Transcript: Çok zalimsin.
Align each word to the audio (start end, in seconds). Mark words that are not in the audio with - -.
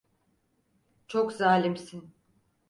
Çok 1.07 1.33
zalimsin. 1.33 2.13